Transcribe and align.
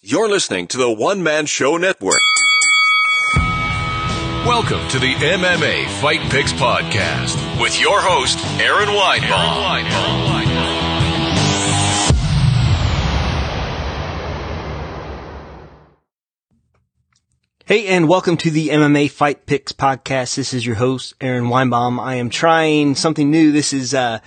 You're 0.00 0.28
listening 0.28 0.68
to 0.68 0.78
the 0.78 0.92
One 0.92 1.24
Man 1.24 1.46
Show 1.46 1.76
Network. 1.76 2.20
Welcome 4.46 4.88
to 4.90 5.00
the 5.00 5.12
MMA 5.14 5.88
Fight 6.00 6.20
Picks 6.30 6.52
Podcast 6.52 7.60
with 7.60 7.80
your 7.80 8.00
host, 8.00 8.38
Aaron 8.60 8.90
Weinbaum. 8.90 9.82
Hey, 17.64 17.88
and 17.88 18.08
welcome 18.08 18.36
to 18.36 18.52
the 18.52 18.68
MMA 18.68 19.10
Fight 19.10 19.46
Picks 19.46 19.72
podcast. 19.72 20.36
This 20.36 20.54
is 20.54 20.64
your 20.64 20.76
host, 20.76 21.14
Aaron 21.20 21.46
Weinbaum. 21.46 22.00
I 22.00 22.14
am 22.14 22.30
trying 22.30 22.94
something 22.94 23.32
new. 23.32 23.50
This 23.50 23.72
is, 23.72 23.94
uh, 23.94 24.20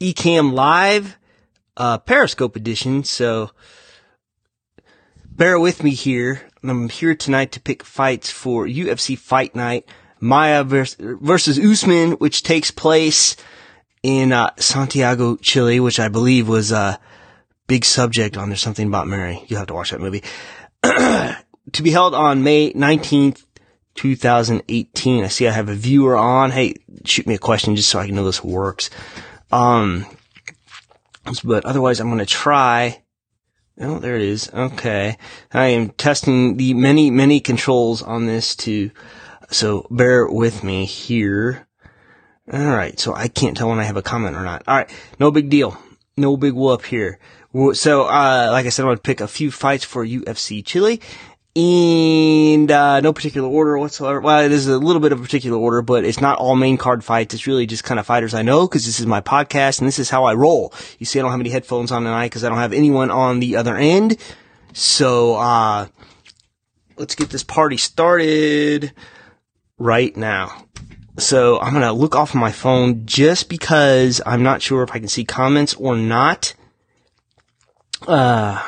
Ecamm 0.00 0.54
Live, 0.54 1.18
uh, 1.76 1.98
Periscope 1.98 2.56
edition. 2.56 3.04
So 3.04 3.50
bear 5.38 5.58
with 5.58 5.84
me 5.84 5.92
here. 5.92 6.42
I'm 6.64 6.88
here 6.88 7.14
tonight 7.14 7.52
to 7.52 7.60
pick 7.60 7.84
fights 7.84 8.28
for 8.28 8.66
UFC 8.66 9.16
Fight 9.16 9.54
Night, 9.54 9.88
Maia 10.20 10.64
versus 10.64 11.58
Usman, 11.58 12.12
which 12.12 12.42
takes 12.42 12.72
place 12.72 13.36
in, 14.02 14.32
uh, 14.32 14.50
Santiago, 14.56 15.36
Chile, 15.36 15.78
which 15.78 16.00
I 16.00 16.08
believe 16.08 16.48
was, 16.48 16.72
a 16.72 16.98
big 17.68 17.84
subject 17.84 18.36
on 18.36 18.48
There's 18.48 18.60
Something 18.60 18.88
About 18.88 19.06
Mary. 19.06 19.44
You'll 19.46 19.60
have 19.60 19.68
to 19.68 19.74
watch 19.74 19.92
that 19.92 20.00
movie. 20.00 20.24
to 20.82 21.82
be 21.82 21.90
held 21.90 22.14
on 22.14 22.42
May 22.42 22.72
19th, 22.72 23.44
2018. 23.94 25.24
I 25.24 25.28
see 25.28 25.46
I 25.46 25.52
have 25.52 25.68
a 25.68 25.74
viewer 25.74 26.16
on. 26.16 26.50
Hey, 26.50 26.74
shoot 27.04 27.28
me 27.28 27.34
a 27.34 27.38
question 27.38 27.76
just 27.76 27.90
so 27.90 28.00
I 28.00 28.06
can 28.06 28.16
know 28.16 28.24
this 28.24 28.42
works. 28.42 28.90
Um, 29.52 30.04
but 31.44 31.64
otherwise 31.64 32.00
I'm 32.00 32.08
going 32.08 32.18
to 32.18 32.26
try. 32.26 33.02
Oh, 33.80 33.98
there 33.98 34.16
it 34.16 34.22
is. 34.22 34.50
Okay. 34.52 35.16
I 35.52 35.66
am 35.66 35.90
testing 35.90 36.56
the 36.56 36.74
many, 36.74 37.10
many 37.10 37.40
controls 37.40 38.02
on 38.02 38.26
this 38.26 38.56
too. 38.56 38.90
So 39.50 39.86
bear 39.90 40.26
with 40.26 40.64
me 40.64 40.84
here. 40.84 41.66
All 42.52 42.66
right. 42.66 42.98
So 42.98 43.14
I 43.14 43.28
can't 43.28 43.56
tell 43.56 43.68
when 43.68 43.78
I 43.78 43.84
have 43.84 43.96
a 43.96 44.02
comment 44.02 44.36
or 44.36 44.42
not. 44.42 44.64
All 44.66 44.76
right. 44.76 44.90
No 45.20 45.30
big 45.30 45.48
deal. 45.48 45.78
No 46.16 46.36
big 46.36 46.54
whoop 46.54 46.84
here. 46.84 47.20
So, 47.72 48.02
uh, 48.02 48.48
like 48.52 48.66
I 48.66 48.68
said, 48.68 48.82
I'm 48.82 48.88
going 48.88 48.98
to 48.98 49.02
pick 49.02 49.20
a 49.20 49.28
few 49.28 49.50
fights 49.50 49.84
for 49.84 50.04
UFC 50.04 50.64
Chile 50.64 51.00
and 51.58 52.70
uh, 52.70 53.00
no 53.00 53.12
particular 53.12 53.48
order 53.48 53.76
whatsoever. 53.78 54.20
Well, 54.20 54.48
there's 54.48 54.68
a 54.68 54.78
little 54.78 55.00
bit 55.00 55.10
of 55.10 55.18
a 55.18 55.22
particular 55.22 55.58
order, 55.58 55.82
but 55.82 56.04
it's 56.04 56.20
not 56.20 56.38
all 56.38 56.54
main 56.54 56.76
card 56.76 57.02
fights. 57.02 57.34
It's 57.34 57.48
really 57.48 57.66
just 57.66 57.82
kind 57.82 57.98
of 57.98 58.06
fighters 58.06 58.32
I 58.32 58.42
know 58.42 58.68
because 58.68 58.86
this 58.86 59.00
is 59.00 59.06
my 59.06 59.20
podcast 59.20 59.80
and 59.80 59.88
this 59.88 59.98
is 59.98 60.08
how 60.08 60.22
I 60.24 60.34
roll. 60.34 60.72
You 61.00 61.06
see, 61.06 61.18
I 61.18 61.22
don't 61.22 61.32
have 61.32 61.40
any 61.40 61.50
headphones 61.50 61.90
on 61.90 62.04
tonight 62.04 62.26
because 62.26 62.44
I 62.44 62.48
don't 62.48 62.58
have 62.58 62.72
anyone 62.72 63.10
on 63.10 63.40
the 63.40 63.56
other 63.56 63.76
end. 63.76 64.18
So, 64.72 65.34
uh, 65.34 65.88
let's 66.96 67.16
get 67.16 67.30
this 67.30 67.42
party 67.42 67.76
started 67.76 68.92
right 69.78 70.16
now. 70.16 70.64
So 71.18 71.58
I'm 71.58 71.72
gonna 71.72 71.92
look 71.92 72.14
off 72.14 72.30
of 72.30 72.36
my 72.36 72.52
phone 72.52 73.04
just 73.04 73.48
because 73.48 74.20
I'm 74.24 74.44
not 74.44 74.62
sure 74.62 74.84
if 74.84 74.92
I 74.92 75.00
can 75.00 75.08
see 75.08 75.24
comments 75.24 75.74
or 75.74 75.96
not. 75.96 76.54
Uh, 78.06 78.62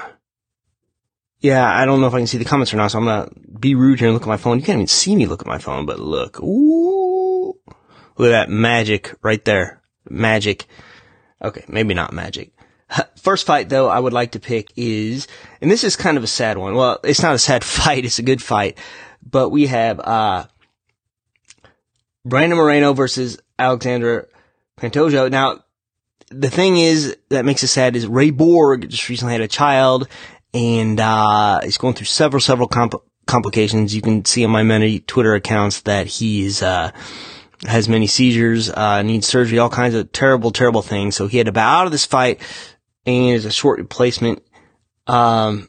yeah, 1.40 1.66
I 1.66 1.86
don't 1.86 2.00
know 2.00 2.06
if 2.06 2.14
I 2.14 2.18
can 2.18 2.26
see 2.26 2.38
the 2.38 2.44
comments 2.44 2.72
or 2.74 2.76
not, 2.76 2.90
so 2.90 2.98
I'm 2.98 3.04
gonna 3.04 3.30
be 3.58 3.74
rude 3.74 3.98
here 3.98 4.08
and 4.08 4.14
look 4.14 4.22
at 4.22 4.28
my 4.28 4.36
phone. 4.36 4.58
You 4.58 4.64
can't 4.64 4.76
even 4.76 4.86
see 4.86 5.16
me 5.16 5.26
look 5.26 5.40
at 5.40 5.46
my 5.46 5.58
phone, 5.58 5.86
but 5.86 5.98
look. 5.98 6.40
Ooh. 6.40 7.58
Look 8.16 8.28
at 8.28 8.46
that 8.46 8.50
magic 8.50 9.14
right 9.22 9.42
there. 9.44 9.80
Magic. 10.08 10.66
Okay, 11.40 11.64
maybe 11.68 11.94
not 11.94 12.12
magic. 12.12 12.52
First 13.16 13.46
fight 13.46 13.68
though 13.68 13.88
I 13.88 13.98
would 13.98 14.12
like 14.12 14.32
to 14.32 14.40
pick 14.40 14.70
is, 14.76 15.28
and 15.62 15.70
this 15.70 15.84
is 15.84 15.96
kind 15.96 16.18
of 16.18 16.24
a 16.24 16.28
sad 16.28 16.58
one. 16.58 16.74
Well, 16.74 17.00
it's 17.04 17.22
not 17.22 17.34
a 17.34 17.38
sad 17.38 17.64
fight, 17.64 18.04
it's 18.04 18.18
a 18.18 18.22
good 18.22 18.42
fight. 18.42 18.76
But 19.22 19.48
we 19.48 19.66
have, 19.66 20.00
uh, 20.00 20.46
Brandon 22.24 22.58
Moreno 22.58 22.92
versus 22.92 23.38
Alexander 23.58 24.28
Pantoja. 24.78 25.30
Now, 25.30 25.64
the 26.30 26.50
thing 26.50 26.76
is 26.76 27.16
that 27.30 27.44
makes 27.44 27.62
it 27.62 27.68
sad 27.68 27.96
is 27.96 28.06
Ray 28.06 28.30
Borg 28.30 28.88
just 28.88 29.08
recently 29.08 29.32
had 29.32 29.40
a 29.40 29.48
child 29.48 30.08
and 30.52 30.98
uh, 31.00 31.60
he's 31.62 31.78
going 31.78 31.94
through 31.94 32.06
several 32.06 32.40
several 32.40 32.68
comp- 32.68 33.02
complications. 33.26 33.94
You 33.94 34.02
can 34.02 34.24
see 34.24 34.44
on 34.44 34.50
my 34.50 34.62
many 34.62 35.00
Twitter 35.00 35.34
accounts 35.34 35.82
that 35.82 36.06
he's 36.06 36.62
uh, 36.62 36.92
has 37.66 37.88
many 37.88 38.06
seizures, 38.06 38.70
uh, 38.70 39.02
needs 39.02 39.26
surgery, 39.26 39.58
all 39.58 39.70
kinds 39.70 39.94
of 39.94 40.12
terrible 40.12 40.50
terrible 40.50 40.82
things. 40.82 41.16
So 41.16 41.26
he 41.26 41.38
had 41.38 41.46
to 41.46 41.52
bow 41.52 41.80
out 41.80 41.86
of 41.86 41.92
this 41.92 42.06
fight, 42.06 42.40
and 43.06 43.36
as 43.36 43.44
a 43.44 43.50
short 43.50 43.78
replacement, 43.78 44.42
um, 45.06 45.68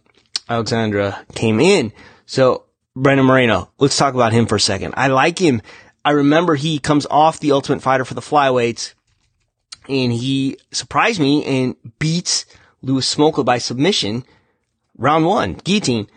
Alexandra 0.49 1.25
came 1.35 1.59
in. 1.59 1.93
So 2.25 2.65
Brandon 2.95 3.25
Moreno, 3.25 3.71
let's 3.77 3.97
talk 3.97 4.13
about 4.13 4.33
him 4.33 4.47
for 4.47 4.55
a 4.55 4.59
second. 4.59 4.93
I 4.97 5.07
like 5.07 5.39
him. 5.39 5.61
I 6.03 6.11
remember 6.11 6.55
he 6.55 6.79
comes 6.79 7.05
off 7.11 7.39
the 7.39 7.51
Ultimate 7.51 7.81
Fighter 7.81 8.05
for 8.05 8.15
the 8.15 8.21
flyweights, 8.21 8.95
and 9.87 10.11
he 10.11 10.57
surprised 10.71 11.19
me 11.19 11.45
and 11.45 11.75
beats 11.99 12.45
Louis 12.81 13.15
Smolka 13.15 13.45
by 13.45 13.59
submission 13.59 14.23
round 14.97 15.25
one, 15.25 15.53
guillotine, 15.53 16.07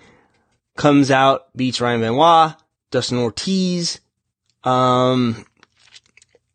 comes 0.77 1.11
out, 1.11 1.55
beats 1.57 1.81
Ryan 1.81 2.01
Benoit, 2.01 2.55
Dustin 2.91 3.19
Ortiz, 3.19 4.01
um, 4.65 5.45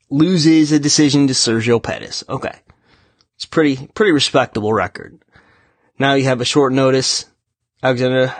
loses 0.10 0.72
a 0.72 0.80
decision 0.80 1.28
to 1.28 1.34
Sergio 1.34 1.82
Pettis. 1.82 2.24
Okay. 2.28 2.54
It's 3.36 3.46
pretty, 3.46 3.88
pretty 3.88 4.12
respectable 4.12 4.74
record. 4.74 5.22
Now 5.98 6.14
you 6.14 6.26
have 6.26 6.42
a 6.42 6.46
short 6.46 6.74
notice. 6.74 7.26
Alexander, 7.82 8.36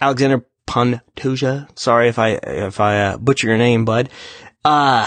Alexander 0.00 0.46
Pantoja. 0.66 1.78
Sorry 1.78 2.08
if 2.08 2.18
I, 2.18 2.38
if 2.42 2.80
I 2.80 3.00
uh, 3.00 3.16
butcher 3.18 3.48
your 3.48 3.58
name, 3.58 3.84
bud. 3.84 4.08
Uh, 4.64 5.06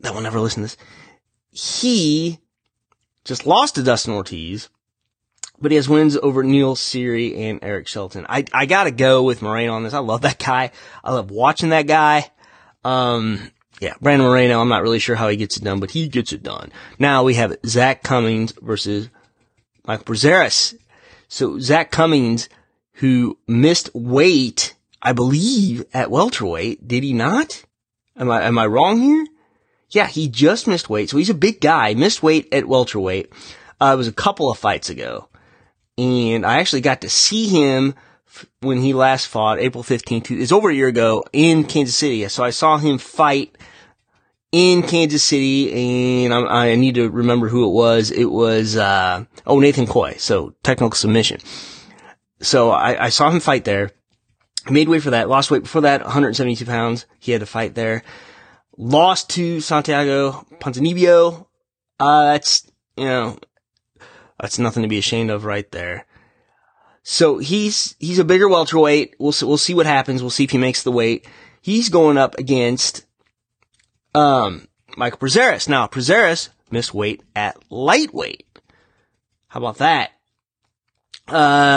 that 0.00 0.14
will 0.14 0.20
never 0.20 0.40
listen 0.40 0.62
to 0.62 0.68
this. 0.68 0.76
He 1.50 2.38
just 3.24 3.46
lost 3.46 3.74
to 3.74 3.82
Dustin 3.82 4.14
Ortiz 4.14 4.68
but 5.60 5.70
he 5.70 5.76
has 5.76 5.88
wins 5.88 6.16
over 6.16 6.42
Neil 6.42 6.74
Seery 6.74 7.36
and 7.36 7.60
Eric 7.62 7.86
Shelton. 7.86 8.26
I, 8.28 8.44
I 8.52 8.66
gotta 8.66 8.90
go 8.90 9.22
with 9.22 9.42
Moreno 9.42 9.74
on 9.74 9.84
this. 9.84 9.94
I 9.94 9.98
love 9.98 10.22
that 10.22 10.38
guy. 10.38 10.70
I 11.04 11.12
love 11.12 11.30
watching 11.30 11.70
that 11.70 11.86
guy. 11.86 12.30
Um, 12.84 13.50
yeah, 13.80 13.94
Brandon 14.00 14.26
Moreno, 14.26 14.60
I'm 14.60 14.68
not 14.68 14.82
really 14.82 14.98
sure 14.98 15.16
how 15.16 15.28
he 15.28 15.36
gets 15.36 15.56
it 15.56 15.64
done, 15.64 15.80
but 15.80 15.90
he 15.90 16.08
gets 16.08 16.32
it 16.32 16.42
done. 16.42 16.72
Now 16.98 17.24
we 17.24 17.34
have 17.34 17.56
Zak 17.66 18.02
Cummings 18.02 18.52
versus 18.60 19.10
Michael 19.86 20.04
Prazeres. 20.04 20.74
So 21.28 21.58
Zak 21.58 21.90
Cummings, 21.90 22.48
who 22.94 23.38
missed 23.46 23.90
weight, 23.94 24.74
I 25.00 25.12
believe, 25.12 25.84
at 25.94 26.10
welterweight, 26.10 26.86
did 26.86 27.02
he 27.02 27.12
not? 27.12 27.64
Am 28.16 28.30
I, 28.30 28.42
am 28.42 28.58
I 28.58 28.66
wrong 28.66 29.00
here? 29.00 29.26
Yeah, 29.90 30.06
he 30.06 30.28
just 30.28 30.66
missed 30.66 30.90
weight. 30.90 31.10
So 31.10 31.16
he's 31.16 31.30
a 31.30 31.34
big 31.34 31.60
guy, 31.60 31.94
missed 31.94 32.22
weight 32.22 32.52
at 32.52 32.66
welterweight. 32.66 33.32
Uh, 33.80 33.92
it 33.94 33.96
was 33.96 34.08
a 34.08 34.12
couple 34.12 34.50
of 34.50 34.58
fights 34.58 34.90
ago 34.90 35.29
and 35.98 36.46
I 36.46 36.58
actually 36.58 36.80
got 36.80 37.02
to 37.02 37.10
see 37.10 37.48
him 37.48 37.94
when 38.60 38.78
he 38.78 38.92
last 38.92 39.26
fought, 39.26 39.58
April 39.58 39.82
15th. 39.82 40.30
It's 40.30 40.52
over 40.52 40.70
a 40.70 40.74
year 40.74 40.88
ago 40.88 41.24
in 41.32 41.64
Kansas 41.64 41.96
City. 41.96 42.26
So 42.28 42.44
I 42.44 42.50
saw 42.50 42.78
him 42.78 42.98
fight 42.98 43.56
in 44.52 44.82
Kansas 44.82 45.22
City, 45.22 46.24
and 46.24 46.34
I, 46.34 46.70
I 46.70 46.74
need 46.76 46.96
to 46.96 47.08
remember 47.08 47.48
who 47.48 47.68
it 47.68 47.72
was. 47.72 48.10
It 48.10 48.30
was, 48.30 48.76
uh, 48.76 49.24
oh, 49.46 49.60
Nathan 49.60 49.86
Coy. 49.86 50.14
So 50.18 50.54
technical 50.62 50.96
submission. 50.96 51.40
So 52.40 52.70
I, 52.70 53.06
I 53.06 53.08
saw 53.10 53.30
him 53.30 53.40
fight 53.40 53.64
there. 53.64 53.90
Made 54.68 54.88
weight 54.88 55.02
for 55.02 55.10
that. 55.10 55.28
Lost 55.28 55.50
weight 55.50 55.62
before 55.62 55.82
that, 55.82 56.02
172 56.02 56.64
pounds. 56.66 57.06
He 57.18 57.32
had 57.32 57.40
to 57.40 57.46
fight 57.46 57.74
there. 57.74 58.02
Lost 58.76 59.30
to 59.30 59.60
Santiago 59.60 60.46
Ponzinibbio. 60.60 61.46
Uh, 61.98 62.24
that's, 62.24 62.70
you 62.96 63.04
know, 63.04 63.38
that's 64.40 64.58
nothing 64.58 64.82
to 64.82 64.88
be 64.88 64.98
ashamed 64.98 65.30
of 65.30 65.44
right 65.44 65.70
there. 65.70 66.06
So 67.02 67.38
he's, 67.38 67.96
he's 67.98 68.18
a 68.18 68.24
bigger 68.24 68.48
welterweight. 68.48 69.16
We'll 69.18 69.32
see, 69.32 69.46
we'll 69.46 69.58
see 69.58 69.74
what 69.74 69.86
happens. 69.86 70.22
We'll 70.22 70.30
see 70.30 70.44
if 70.44 70.50
he 70.50 70.58
makes 70.58 70.82
the 70.82 70.92
weight. 70.92 71.26
He's 71.60 71.88
going 71.88 72.18
up 72.18 72.38
against, 72.38 73.06
um, 74.14 74.68
Michael 74.96 75.18
Prazeres. 75.18 75.68
Now, 75.68 75.86
Prazeres 75.86 76.50
missed 76.70 76.94
weight 76.94 77.22
at 77.34 77.56
lightweight. 77.70 78.46
How 79.48 79.60
about 79.60 79.78
that? 79.78 80.12
Uh, 81.28 81.32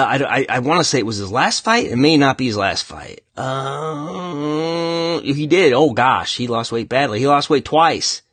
I, 0.09 0.23
I, 0.23 0.45
I 0.49 0.59
want 0.59 0.79
to 0.79 0.83
say 0.83 0.99
it 0.99 1.05
was 1.05 1.17
his 1.17 1.31
last 1.31 1.63
fight. 1.63 1.85
It 1.85 1.95
may 1.95 2.17
not 2.17 2.37
be 2.37 2.45
his 2.45 2.57
last 2.57 2.83
fight. 2.83 3.21
Uh, 3.37 5.19
he 5.21 5.47
did, 5.47 5.73
oh 5.73 5.91
gosh, 5.93 6.37
he 6.37 6.47
lost 6.47 6.71
weight 6.71 6.89
badly. 6.89 7.19
He 7.19 7.27
lost 7.27 7.49
weight 7.49 7.65
twice. 7.65 8.23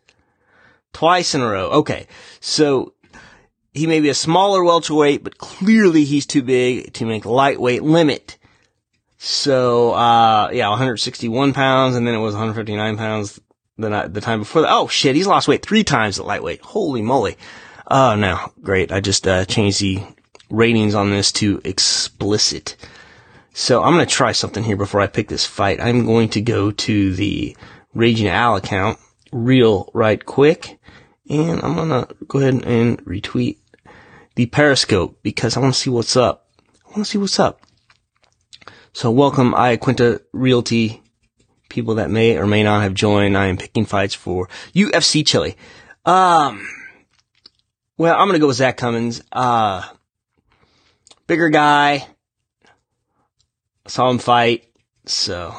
Twice 0.93 1.35
in 1.35 1.41
a 1.41 1.49
row. 1.49 1.71
Okay. 1.71 2.07
So 2.41 2.95
he 3.73 3.87
may 3.87 4.01
be 4.01 4.09
a 4.09 4.15
smaller 4.15 4.65
welterweight, 4.65 5.23
but 5.23 5.39
clearly 5.39 6.05
he's 6.05 6.27
too 6.27 6.43
big 6.43 6.93
to 6.95 7.07
make 7.07 7.25
lightweight 7.25 7.83
limit. 7.83 8.39
So, 9.19 9.93
uh, 9.93 10.51
yeah, 10.53 10.69
161 10.71 11.53
pounds, 11.53 11.95
and 11.95 12.07
then 12.07 12.15
it 12.15 12.19
was 12.19 12.35
159 12.35 12.97
pounds 12.97 13.41
the, 13.77 14.09
the 14.11 14.21
time 14.21 14.41
before 14.41 14.63
that. 14.63 14.73
Oh 14.73 14.89
shit, 14.89 15.15
he's 15.15 15.27
lost 15.27 15.47
weight 15.47 15.65
three 15.65 15.85
times 15.85 16.19
at 16.19 16.27
lightweight. 16.27 16.63
Holy 16.63 17.03
moly. 17.03 17.37
Oh 17.91 18.17
no, 18.17 18.53
great. 18.63 18.93
I 18.93 19.01
just, 19.01 19.27
uh, 19.27 19.45
changed 19.45 19.81
the 19.81 20.03
ratings 20.49 20.95
on 20.95 21.11
this 21.11 21.33
to 21.33 21.61
explicit. 21.65 22.77
So 23.53 23.83
I'm 23.83 23.99
to 23.99 24.07
try 24.07 24.33
something 24.33 24.65
here 24.65 24.77
before 24.77 25.01
I 25.01 25.07
pick 25.07 25.29
this 25.29 25.47
fight. 25.47 25.81
I'm 25.81 26.07
going 26.07 26.29
to 26.31 26.41
go 26.41 26.71
to 26.71 27.15
the 27.15 27.57
Raging 27.95 28.29
Al 28.29 28.57
account 28.57 28.99
real 29.33 29.91
right 29.95 30.25
quick. 30.25 30.79
And 31.31 31.63
I'm 31.63 31.77
to 31.89 32.15
go 32.27 32.41
ahead 32.41 32.65
and 32.65 33.05
retweet 33.05 33.59
the 34.35 34.47
Periscope 34.47 35.21
because 35.23 35.57
I 35.57 35.61
want 35.61 35.75
to 35.75 35.81
see 35.81 35.89
what's 35.89 36.17
up. 36.17 36.51
I 36.85 36.91
want 36.91 36.99
to 36.99 37.05
see 37.05 37.19
what's 37.19 37.39
up. 37.39 37.61
So 38.93 39.13
welcome 39.13 39.53
Iaquinta 39.53 40.23
Realty 40.33 41.01
people 41.69 41.95
that 41.95 42.11
may 42.11 42.37
or 42.37 42.49
may 42.49 42.65
not 42.65 42.83
have 42.83 42.95
joined. 42.95 43.39
I 43.39 43.47
am 43.47 43.57
picking 43.57 43.87
fights 43.87 44.13
for 44.13 44.49
UFC 44.75 45.25
Chile. 45.25 45.57
Um, 46.05 46.67
well, 47.97 48.19
I'm 48.19 48.27
to 48.33 48.41
go 48.41 48.49
with 48.49 48.57
Zak 48.57 48.77
Cummings. 48.77 49.23
Uh, 49.31 49.89
bigger 51.29 51.49
guy. 51.49 52.09
Saw 53.87 54.11
him 54.11 54.19
fight. 54.19 54.67
So, 55.07 55.55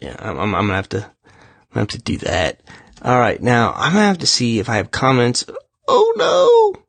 yeah, 0.00 0.16
I'm, 0.18 0.38
I'm, 0.38 0.54
I'm 0.54 0.66
to 0.68 0.74
have 0.74 0.88
to, 0.88 0.98
I'm 0.98 1.74
gonna 1.74 1.80
have 1.80 1.88
to 1.88 1.98
do 1.98 2.16
that. 2.18 2.62
All 3.02 3.18
right. 3.18 3.40
Now 3.40 3.72
I'm 3.76 3.92
to 3.92 3.98
have 3.98 4.18
to 4.18 4.26
see 4.26 4.58
if 4.58 4.68
I 4.68 4.76
have 4.76 4.90
comments. 4.90 5.44
Oh 5.86 6.12
no. 6.16 6.82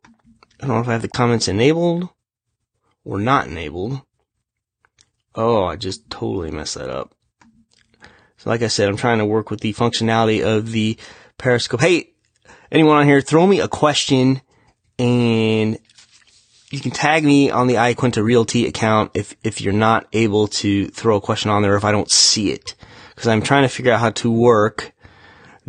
I 0.61 0.67
don't 0.67 0.75
know 0.75 0.81
if 0.81 0.87
I 0.87 0.93
have 0.93 1.01
the 1.01 1.07
comments 1.07 1.47
enabled 1.47 2.09
or 3.05 3.19
not 3.19 3.47
enabled. 3.47 4.01
Oh, 5.35 5.63
I 5.65 5.75
just 5.75 6.09
totally 6.09 6.51
messed 6.51 6.75
that 6.75 6.89
up. 6.89 7.13
So 8.37 8.49
like 8.49 8.61
I 8.61 8.67
said, 8.67 8.89
I'm 8.89 8.97
trying 8.97 9.19
to 9.19 9.25
work 9.25 9.51
with 9.51 9.61
the 9.61 9.73
functionality 9.73 10.43
of 10.43 10.71
the 10.71 10.97
Periscope. 11.37 11.81
Hey, 11.81 12.13
anyone 12.71 12.97
on 12.97 13.05
here, 13.05 13.21
throw 13.21 13.45
me 13.45 13.59
a 13.59 13.67
question 13.67 14.41
and 14.97 15.77
you 16.71 16.79
can 16.79 16.91
tag 16.91 17.23
me 17.23 17.51
on 17.51 17.67
the 17.67 17.75
Iaquinta 17.75 18.23
Realty 18.23 18.67
account 18.67 19.11
if, 19.13 19.35
if 19.43 19.61
you're 19.61 19.73
not 19.73 20.07
able 20.13 20.47
to 20.47 20.87
throw 20.87 21.17
a 21.17 21.21
question 21.21 21.51
on 21.51 21.61
there 21.61 21.75
if 21.75 21.85
I 21.85 21.91
don't 21.91 22.09
see 22.09 22.51
it. 22.51 22.75
Cause 23.15 23.27
I'm 23.27 23.41
trying 23.41 23.63
to 23.63 23.69
figure 23.69 23.91
out 23.91 23.99
how 23.99 24.11
to 24.11 24.31
work 24.31 24.93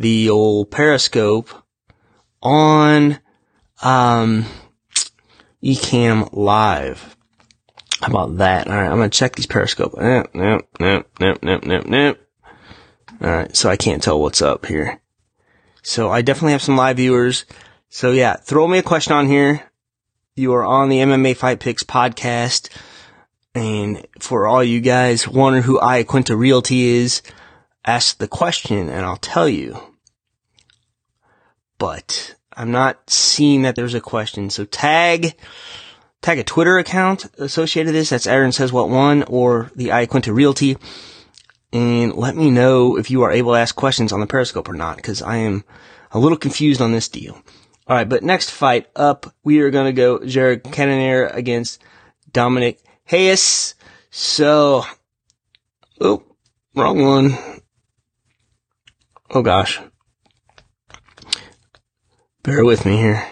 the 0.01 0.31
old 0.31 0.71
Periscope 0.71 1.51
on, 2.43 3.19
um, 3.83 4.47
Live. 5.63 7.17
How 8.01 8.07
about 8.07 8.39
that? 8.39 8.67
All 8.67 8.73
right, 8.73 8.87
I'm 8.87 8.97
gonna 8.97 9.11
check 9.11 9.37
these 9.37 9.47
Periscope. 9.47 9.95
Nope, 9.99 10.31
nope, 10.33 10.67
nope, 10.81 11.07
nope, 11.21 11.39
nope, 11.43 11.65
nope, 11.67 11.87
nope. 11.87 12.19
Alright, 13.23 13.55
so 13.55 13.69
I 13.69 13.77
can't 13.77 14.03
tell 14.03 14.19
what's 14.19 14.41
up 14.41 14.65
here. 14.65 15.03
So 15.83 16.11
I 16.11 16.23
definitely 16.23 16.53
have 16.53 16.63
some 16.63 16.79
live 16.79 16.97
viewers. 16.97 17.45
So 17.91 18.13
yeah, 18.13 18.37
throw 18.37 18.67
me 18.67 18.79
a 18.79 18.83
question 18.83 19.13
on 19.13 19.27
here. 19.27 19.71
You 20.35 20.55
are 20.55 20.65
on 20.65 20.89
the 20.89 21.01
MMA 21.01 21.37
Fight 21.37 21.61
Picks 21.61 21.85
podcast. 21.85 22.71
And 23.55 24.07
for 24.19 24.47
all 24.47 24.65
you 24.65 24.81
guys 24.81 25.29
wondering 25.29 25.65
who 25.65 25.79
Iaquinta 25.79 26.39
Realty 26.39 26.87
is, 26.87 27.21
ask 27.85 28.17
the 28.17 28.29
question 28.29 28.89
and 28.89 29.05
I'll 29.05 29.19
tell 29.19 29.49
you. 29.49 29.90
But 31.81 32.37
I'm 32.53 32.71
not 32.71 33.11
seeing 33.11 33.63
that 33.63 33.75
there's 33.75 33.95
a 33.95 34.01
question. 34.01 34.51
So 34.51 34.65
tag, 34.65 35.35
tag 36.23 36.39
a 36.39 36.45
Twitter 36.45 36.79
account 36.79 37.27
associated 37.39 37.89
with 37.89 37.95
this. 37.95 38.11
That's 38.11 38.29
Aaron 38.29 38.53
says 38.53 38.73
what 38.73 38.89
one 38.89 39.25
or 39.25 39.73
the 39.75 39.89
Iaquinta 39.89 40.33
Realty 40.33 40.77
and 41.73 42.15
let 42.15 42.37
me 42.37 42.51
know 42.51 42.97
if 42.97 43.11
you 43.11 43.23
are 43.23 43.31
able 43.31 43.53
to 43.53 43.59
ask 43.59 43.75
questions 43.77 44.13
on 44.13 44.21
the 44.21 44.27
Periscope 44.27 44.69
or 44.69 44.75
not, 44.75 44.97
because 44.97 45.23
I 45.23 45.37
am 45.37 45.65
a 46.11 46.19
little 46.19 46.39
confused 46.39 46.81
on 46.81 46.93
this 46.93 47.09
deal. 47.09 47.35
All 47.87 47.97
right, 47.97 48.09
but 48.09 48.23
next 48.23 48.51
fight 48.51 48.89
up, 48.95 49.33
we 49.45 49.61
are 49.61 49.71
going 49.71 49.87
to 49.87 49.93
go 49.93 50.25
Jared 50.25 50.65
Cannonier 50.65 51.27
against 51.27 51.83
Dominick 52.33 52.81
Reyes. 53.11 53.75
So, 54.11 54.85
oh, 56.01 56.23
wrong 56.75 57.05
one. 57.05 57.39
Oh 59.31 59.43
gosh. 59.43 59.81
Bear 62.43 62.65
with 62.65 62.87
me 62.87 62.97
here. 62.97 63.27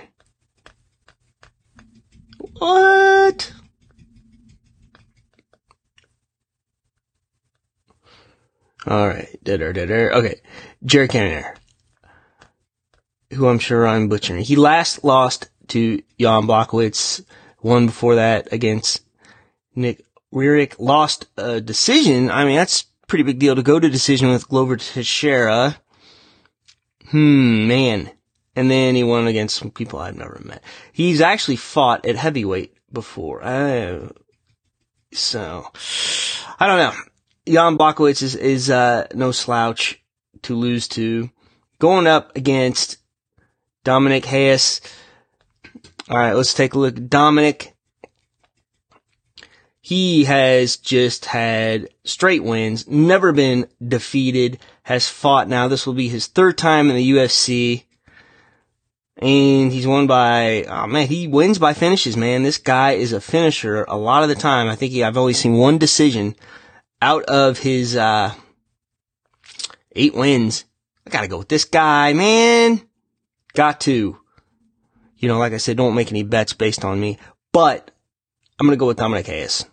What? 2.58 3.52
Alright, 8.86 9.42
deader, 9.42 9.72
deader. 9.72 10.12
Okay, 10.12 10.40
Jared 10.84 11.10
Cannonier, 11.10 11.54
who 13.32 13.48
I'm 13.48 13.58
sure 13.58 13.86
I'm 13.86 14.08
butchering. 14.08 14.42
He 14.42 14.56
last 14.56 15.04
lost 15.04 15.48
to 15.68 16.02
Jan 16.18 16.42
Blachowicz, 16.42 17.24
one 17.58 17.86
before 17.86 18.16
that 18.16 18.52
against 18.52 19.02
Nick 19.74 20.04
Weirich. 20.32 20.74
Lost 20.78 21.26
a 21.36 21.60
decision. 21.60 22.30
I 22.30 22.44
mean, 22.44 22.56
that's 22.56 22.84
pretty 23.06 23.24
big 23.24 23.38
deal 23.38 23.56
to 23.56 23.62
go 23.62 23.80
to 23.80 23.88
decision 23.88 24.30
with 24.30 24.48
Glover 24.48 24.76
Teixeira. 24.76 25.76
Hmm, 27.10 27.66
man. 27.68 28.10
And 28.58 28.68
then 28.68 28.96
he 28.96 29.04
won 29.04 29.28
against 29.28 29.54
some 29.54 29.70
people 29.70 30.00
I've 30.00 30.16
never 30.16 30.42
met. 30.44 30.64
He's 30.90 31.20
actually 31.20 31.54
fought 31.54 32.04
at 32.04 32.16
heavyweight 32.16 32.74
before. 32.92 33.40
Uh, 33.40 34.08
so, 35.12 35.70
I 36.58 36.66
don't 36.66 36.78
know. 36.78 36.92
Jan 37.46 37.78
Blachowicz 37.78 38.20
is, 38.20 38.34
is 38.34 38.68
uh, 38.68 39.06
no 39.14 39.30
slouch 39.30 40.02
to 40.42 40.56
lose 40.56 40.88
to. 40.88 41.30
Going 41.78 42.08
up 42.08 42.36
against 42.36 42.96
Dominick 43.84 44.26
Reyes. 44.26 44.80
All 46.10 46.18
right, 46.18 46.32
let's 46.32 46.52
take 46.52 46.74
a 46.74 46.80
look. 46.80 46.96
Dominick, 47.08 47.76
he 49.80 50.24
has 50.24 50.78
just 50.78 51.26
had 51.26 51.90
straight 52.02 52.42
wins, 52.42 52.88
never 52.88 53.30
been 53.30 53.68
defeated, 53.80 54.58
has 54.82 55.08
fought 55.08 55.48
now. 55.48 55.68
This 55.68 55.86
will 55.86 55.94
be 55.94 56.08
his 56.08 56.26
third 56.26 56.58
time 56.58 56.90
in 56.90 56.96
the 56.96 57.12
UFC. 57.12 57.84
And 59.20 59.72
he's 59.72 59.86
won 59.86 60.06
by, 60.06 60.62
oh 60.64 60.86
man, 60.86 61.08
he 61.08 61.26
wins 61.26 61.58
by 61.58 61.74
finishes, 61.74 62.16
man. 62.16 62.44
This 62.44 62.58
guy 62.58 62.92
is 62.92 63.12
a 63.12 63.20
finisher 63.20 63.84
a 63.88 63.96
lot 63.96 64.22
of 64.22 64.28
the 64.28 64.36
time. 64.36 64.68
I 64.68 64.76
think 64.76 64.92
he, 64.92 65.02
I've 65.02 65.16
only 65.16 65.32
seen 65.32 65.54
one 65.54 65.78
decision 65.78 66.36
out 67.02 67.24
of 67.24 67.58
his 67.58 67.96
uh, 67.96 68.32
eight 69.92 70.14
wins, 70.14 70.64
I 71.06 71.10
gotta 71.10 71.28
go 71.28 71.38
with 71.38 71.48
this 71.48 71.64
guy, 71.64 72.12
man. 72.12 72.82
Got 73.54 73.80
to. 73.82 74.18
You 75.16 75.28
know, 75.28 75.38
like 75.38 75.52
I 75.52 75.56
said, 75.56 75.76
don't 75.76 75.94
make 75.94 76.12
any 76.12 76.22
bets 76.22 76.52
based 76.52 76.84
on 76.84 77.00
me, 77.00 77.18
but 77.52 77.90
I'm 78.58 78.66
gonna 78.66 78.76
go 78.76 78.86
with 78.86 78.98
Dominick 78.98 79.26
Reyes. 79.26 79.64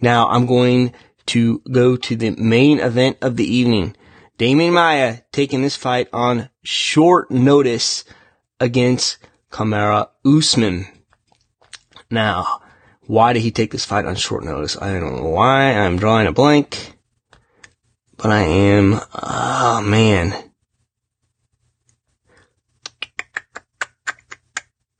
Now 0.00 0.28
I'm 0.28 0.46
going 0.46 0.92
to 1.26 1.60
go 1.72 1.96
to 1.96 2.16
the 2.16 2.30
main 2.30 2.78
event 2.78 3.18
of 3.22 3.36
the 3.36 3.46
evening. 3.46 3.95
Demian 4.38 4.74
Maia 4.74 5.18
taking 5.32 5.62
this 5.62 5.76
fight 5.76 6.08
on 6.12 6.50
short 6.62 7.30
notice 7.30 8.04
against 8.60 9.18
Kamaru 9.50 10.08
Usman. 10.24 10.86
Now, 12.10 12.60
why 13.06 13.32
did 13.32 13.40
he 13.40 13.50
take 13.50 13.70
this 13.70 13.86
fight 13.86 14.04
on 14.04 14.14
short 14.14 14.44
notice? 14.44 14.76
I 14.80 14.98
don't 14.98 15.16
know 15.16 15.30
why. 15.30 15.72
I'm 15.72 15.96
drawing 15.96 16.26
a 16.26 16.32
blank. 16.32 16.92
But 18.18 18.30
I 18.30 18.42
am, 18.42 19.00
oh 19.22 19.82
man. 19.82 20.34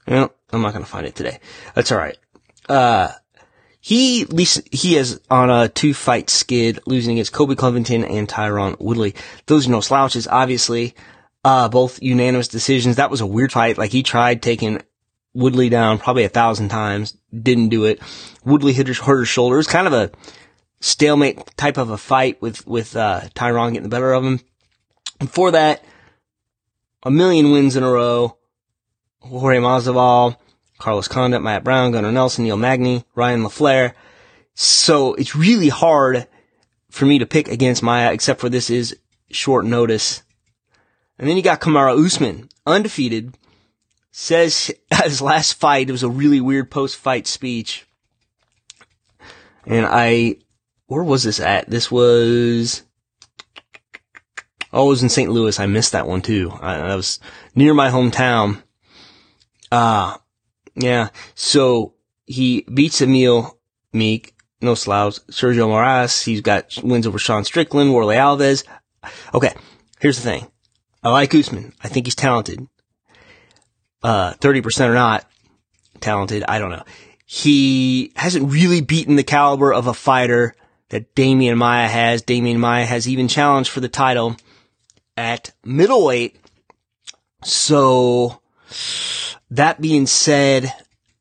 Well, 0.06 0.34
I'm 0.52 0.62
not 0.62 0.72
gonna 0.72 0.86
find 0.86 1.06
it 1.06 1.14
today. 1.14 1.40
That's 1.74 1.90
alright. 1.90 2.16
Uh, 2.68 3.10
he, 3.86 4.26
he 4.72 4.96
is 4.96 5.20
on 5.30 5.48
a 5.48 5.68
two 5.68 5.94
fight 5.94 6.28
skid, 6.28 6.80
losing 6.86 7.12
against 7.12 7.32
Colby 7.32 7.54
Covington 7.54 8.04
and 8.04 8.28
Tyron 8.28 8.76
Woodley. 8.80 9.14
Those 9.46 9.68
are 9.68 9.70
no 9.70 9.80
slouches, 9.80 10.26
obviously. 10.26 10.96
Uh, 11.44 11.68
both 11.68 12.02
unanimous 12.02 12.48
decisions. 12.48 12.96
That 12.96 13.12
was 13.12 13.20
a 13.20 13.26
weird 13.26 13.52
fight. 13.52 13.78
Like 13.78 13.92
he 13.92 14.02
tried 14.02 14.42
taking 14.42 14.82
Woodley 15.34 15.68
down 15.68 15.98
probably 16.00 16.24
a 16.24 16.28
thousand 16.28 16.70
times, 16.70 17.16
didn't 17.32 17.68
do 17.68 17.84
it. 17.84 18.02
Woodley 18.44 18.72
hit 18.72 18.88
his, 18.88 18.98
hurt 18.98 19.20
his 19.20 19.28
shoulder. 19.28 19.54
It 19.54 19.58
was 19.58 19.68
kind 19.68 19.86
of 19.86 19.92
a 19.92 20.10
stalemate 20.80 21.56
type 21.56 21.78
of 21.78 21.90
a 21.90 21.96
fight 21.96 22.42
with, 22.42 22.66
with, 22.66 22.96
uh, 22.96 23.20
Tyron 23.36 23.68
getting 23.68 23.84
the 23.84 23.88
better 23.88 24.12
of 24.12 24.24
him. 24.24 24.40
Before 25.20 25.52
that, 25.52 25.84
a 27.04 27.10
million 27.12 27.52
wins 27.52 27.76
in 27.76 27.84
a 27.84 27.90
row. 27.92 28.36
Jorge 29.20 29.58
Masvidal, 29.58 30.38
Carlos 30.78 31.08
Condit, 31.08 31.42
Matt 31.42 31.64
Brown, 31.64 31.92
Gunnar 31.92 32.12
Nelson, 32.12 32.44
Neil 32.44 32.56
Magny, 32.56 33.04
Ryan 33.14 33.42
LaFlare. 33.42 33.94
So 34.54 35.14
it's 35.14 35.36
really 35.36 35.68
hard 35.68 36.26
for 36.90 37.06
me 37.06 37.18
to 37.18 37.26
pick 37.26 37.48
against 37.48 37.82
Maia, 37.82 38.12
except 38.12 38.40
for 38.40 38.48
this 38.48 38.70
is 38.70 38.96
short 39.30 39.64
notice. 39.64 40.22
And 41.18 41.28
then 41.28 41.36
you 41.36 41.42
got 41.42 41.60
Kamaru 41.60 42.04
Usman, 42.04 42.48
undefeated, 42.66 43.36
says 44.10 44.70
at 44.90 45.04
his 45.04 45.22
last 45.22 45.54
fight, 45.54 45.88
it 45.88 45.92
was 45.92 46.02
a 46.02 46.08
really 46.08 46.40
weird 46.40 46.70
post-fight 46.70 47.26
speech. 47.26 47.86
And 49.66 49.84
I, 49.86 50.36
where 50.86 51.02
was 51.02 51.24
this 51.24 51.40
at? 51.40 51.68
This 51.68 51.90
was, 51.90 52.82
oh, 54.72 54.86
it 54.86 54.88
was 54.88 55.02
in 55.02 55.08
St. 55.08 55.30
Louis. 55.30 55.58
I 55.58 55.66
missed 55.66 55.92
that 55.92 56.06
one 56.06 56.22
too. 56.22 56.50
I, 56.50 56.94
was 56.94 57.18
near 57.54 57.74
my 57.74 57.90
hometown. 57.90 58.62
Uh, 59.72 60.16
yeah. 60.76 61.08
So 61.34 61.94
he 62.26 62.66
beats 62.72 63.00
Emil 63.00 63.58
Meek, 63.92 64.34
no 64.60 64.74
slouch. 64.74 65.16
Sergio 65.26 65.68
Moraes, 65.68 66.24
he's 66.24 66.40
got 66.40 66.76
wins 66.82 67.06
over 67.06 67.18
Sean 67.18 67.44
Strickland, 67.44 67.90
Warlley 67.90 68.16
Alves. 68.16 68.64
Okay, 69.34 69.54
here's 70.00 70.16
the 70.16 70.22
thing. 70.22 70.46
I 71.02 71.10
like 71.10 71.34
Usman. 71.34 71.72
I 71.82 71.88
think 71.88 72.06
he's 72.06 72.14
talented. 72.14 72.66
Uh, 74.02 74.34
30% 74.34 74.88
or 74.88 74.94
not 74.94 75.24
talented, 76.00 76.44
I 76.46 76.58
don't 76.58 76.70
know. 76.70 76.84
He 77.24 78.12
hasn't 78.16 78.52
really 78.52 78.80
beaten 78.80 79.16
the 79.16 79.24
caliber 79.24 79.72
of 79.72 79.86
a 79.86 79.94
fighter 79.94 80.54
that 80.90 81.14
Demian 81.14 81.56
Maia 81.56 81.88
has. 81.88 82.22
Demian 82.22 82.58
Maia 82.58 82.84
has 82.84 83.08
even 83.08 83.28
challenged 83.28 83.70
for 83.70 83.80
the 83.80 83.88
title 83.88 84.36
at 85.16 85.52
middleweight. 85.64 86.36
So, 87.42 88.40
that 89.50 89.80
being 89.80 90.06
said, 90.06 90.72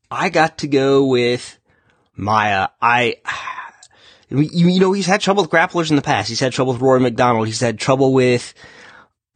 I 0.09 0.29
got 0.29 0.59
to 0.59 0.67
go 0.67 1.05
with 1.05 1.57
Maia. 2.15 2.69
I, 2.81 3.17
you, 4.29 4.79
know, 4.79 4.91
he's 4.91 5.05
had 5.05 5.21
trouble 5.21 5.43
with 5.43 5.51
grapplers 5.51 5.89
in 5.89 5.95
the 5.95 6.01
past. 6.01 6.29
He's 6.29 6.39
had 6.39 6.53
trouble 6.53 6.73
with 6.73 6.81
Rory 6.81 6.99
MacDonald. 6.99 7.47
He's 7.47 7.59
had 7.59 7.77
trouble 7.77 8.13
with, 8.13 8.53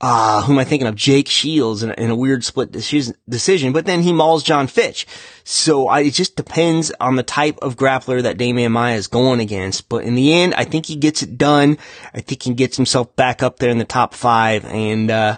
uh, 0.01 0.41
who 0.43 0.53
am 0.53 0.59
I 0.59 0.63
thinking 0.63 0.87
of? 0.87 0.95
Jake 0.95 1.27
Shields 1.27 1.83
in, 1.83 1.91
in 1.91 2.09
a 2.09 2.15
weird 2.15 2.43
split 2.43 2.71
decision, 2.71 3.73
but 3.73 3.85
then 3.85 4.01
he 4.01 4.13
mauls 4.13 4.43
John 4.43 4.67
Fitch. 4.67 5.05
So 5.43 5.87
I, 5.87 6.01
it 6.01 6.13
just 6.13 6.35
depends 6.35 6.91
on 6.99 7.15
the 7.15 7.23
type 7.23 7.59
of 7.61 7.75
grappler 7.75 8.23
that 8.23 8.37
Demian 8.37 8.71
Maia 8.71 8.95
is 8.95 9.07
going 9.07 9.39
against. 9.39 9.89
But 9.89 10.03
in 10.03 10.15
the 10.15 10.33
end, 10.33 10.55
I 10.55 10.63
think 10.63 10.87
he 10.87 10.95
gets 10.95 11.21
it 11.21 11.37
done. 11.37 11.77
I 12.13 12.21
think 12.21 12.43
he 12.43 12.53
gets 12.53 12.77
himself 12.77 13.15
back 13.15 13.43
up 13.43 13.59
there 13.59 13.69
in 13.69 13.77
the 13.77 13.85
top 13.85 14.13
five 14.13 14.65
and, 14.65 15.11
uh, 15.11 15.37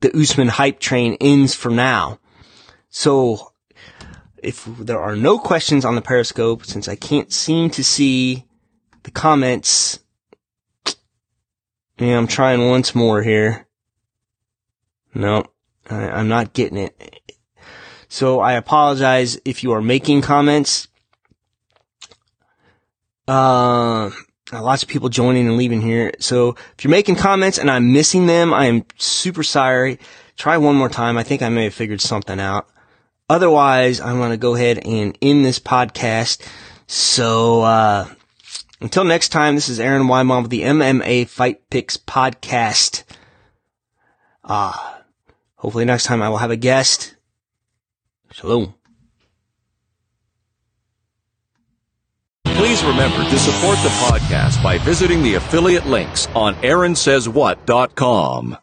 the 0.00 0.14
Usman 0.14 0.48
hype 0.48 0.80
train 0.80 1.16
ends 1.20 1.54
for 1.54 1.70
now. 1.70 2.18
So 2.98 3.52
if 4.42 4.64
there 4.64 4.98
are 4.98 5.14
no 5.14 5.38
questions 5.38 5.84
on 5.84 5.96
the 5.96 6.00
Periscope, 6.00 6.64
since 6.64 6.88
I 6.88 6.96
can't 6.96 7.30
seem 7.30 7.68
to 7.72 7.84
see 7.84 8.46
the 9.02 9.10
comments, 9.10 9.98
yeah, 11.98 12.16
I'm 12.16 12.26
trying 12.26 12.70
once 12.70 12.94
more 12.94 13.22
here. 13.22 13.66
No, 15.14 15.44
I, 15.90 16.20
am 16.20 16.28
not 16.28 16.54
getting 16.54 16.78
it. 16.78 17.34
So 18.08 18.40
I 18.40 18.54
apologize 18.54 19.38
if 19.44 19.62
you 19.62 19.72
are 19.72 19.82
making 19.82 20.22
comments. 20.22 20.88
Uh, 23.28 24.08
lots 24.50 24.82
of 24.82 24.88
people 24.88 25.10
joining 25.10 25.46
and 25.46 25.58
leaving 25.58 25.82
here. 25.82 26.12
So 26.18 26.56
if 26.78 26.82
you're 26.82 26.90
making 26.90 27.16
comments 27.16 27.58
and 27.58 27.70
I'm 27.70 27.92
missing 27.92 28.26
them, 28.26 28.54
I 28.54 28.64
am 28.64 28.86
super 28.96 29.42
sorry. 29.42 29.98
Try 30.38 30.56
one 30.56 30.76
more 30.76 30.88
time. 30.88 31.18
I 31.18 31.24
think 31.24 31.42
I 31.42 31.50
may 31.50 31.64
have 31.64 31.74
figured 31.74 32.00
something 32.00 32.40
out. 32.40 32.66
Otherwise, 33.28 34.00
I'm 34.00 34.18
going 34.18 34.30
to 34.30 34.36
go 34.36 34.54
ahead 34.54 34.78
and 34.78 35.18
end 35.20 35.44
this 35.44 35.58
podcast. 35.58 36.46
So, 36.86 37.62
uh, 37.62 38.08
until 38.80 39.04
next 39.04 39.30
time, 39.30 39.56
this 39.56 39.68
is 39.68 39.80
Aaron 39.80 40.06
Weinbaum 40.06 40.42
with 40.42 40.50
the 40.50 40.62
MMA 40.62 41.28
Fight 41.28 41.68
Picks 41.68 41.96
podcast. 41.96 43.02
Uh, 44.44 44.72
hopefully 45.56 45.84
next 45.84 46.04
time 46.04 46.22
I 46.22 46.28
will 46.28 46.36
have 46.36 46.52
a 46.52 46.56
guest. 46.56 47.16
Shalom. 48.30 48.74
Please 52.44 52.84
remember 52.84 53.28
to 53.28 53.38
support 53.38 53.78
the 53.78 53.88
podcast 53.88 54.62
by 54.62 54.78
visiting 54.78 55.22
the 55.22 55.34
affiliate 55.34 55.86
links 55.86 56.28
on 56.34 56.54
aaronsayswhat.com. 56.56 58.58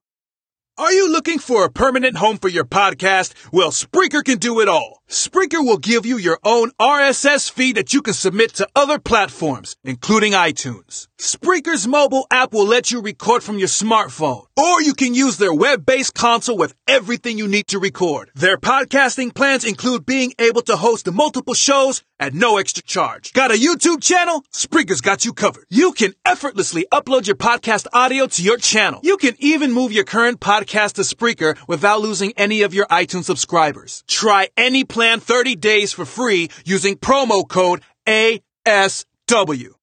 Are 0.75 0.92
you 0.92 1.12
looking 1.12 1.38
for 1.38 1.65
a 1.65 1.72
permanent 1.72 2.18
home 2.18 2.39
for 2.39 2.48
your 2.48 2.65
podcast? 2.65 3.36
Well, 3.51 3.70
Spreaker 3.70 4.24
can 4.24 4.39
do 4.39 4.60
it 4.60 4.68
all. 4.68 5.03
Spreaker 5.08 5.64
will 5.64 5.78
give 5.78 6.06
you 6.06 6.18
your 6.18 6.40
own 6.44 6.72
RSS 6.80 7.52
feed 7.52 7.76
that 7.76 7.94
you 7.94 8.02
can 8.02 8.14
submit 8.14 8.56
to 8.56 8.68
other 8.76 8.98
platforms, 8.98 9.76
including 9.84 10.32
iTunes. 10.34 11.08
Spreaker's 11.20 11.88
mobile 11.88 12.26
app 12.32 12.52
will 12.52 12.66
let 12.66 12.90
you 12.90 13.00
record 13.00 13.44
from 13.44 13.60
your 13.60 13.68
smartphone, 13.68 14.46
or 14.58 14.82
you 14.82 14.94
can 14.94 15.14
use 15.14 15.38
their 15.38 15.54
web-based 15.54 16.14
console 16.14 16.58
with 16.58 16.74
everything 16.88 17.38
you 17.38 17.48
need 17.48 17.68
to 17.68 17.80
record. 17.80 18.32
Their 18.34 18.58
podcasting 18.58 19.34
plans 19.34 19.64
include 19.64 20.06
being 20.06 20.34
able 20.40 20.62
to 20.64 20.76
host 20.76 21.10
multiple 21.12 21.54
shows 21.54 22.02
at 22.20 22.34
no 22.34 22.58
extra 22.58 22.84
charge. 22.84 23.34
Got 23.34 23.52
a 23.52 23.56
YouTube 23.56 24.02
channel? 24.02 24.44
Spreaker's 24.52 25.02
got 25.02 25.26
you 25.26 25.34
covered. 25.34 25.66
You 25.70 25.92
can 25.94 26.14
effortlessly 26.26 26.88
upload 26.92 27.28
your 27.28 27.36
podcast 27.36 27.88
audio 27.94 28.28
to 28.28 28.42
your 28.42 28.58
channel. 28.58 29.00
You 29.04 29.18
can 29.18 29.36
even 29.40 29.72
move 29.72 29.92
your 29.92 30.06
current 30.06 30.40
podcast 30.40 30.94
to 30.94 31.02
Spreaker 31.02 31.58
without 31.68 32.02
losing 32.02 32.34
any 32.36 32.64
of 32.64 32.74
your 32.74 32.86
iTunes 32.88 33.26
subscribers. 33.26 34.04
Try 34.08 34.50
any 34.58 34.84
plan 34.84 35.03
30 35.22 35.56
days 35.56 35.94
for 35.94 36.06
free 36.06 36.50
using 36.66 36.96
promo 36.96 37.48
code 37.48 37.82
ASW. 38.08 39.74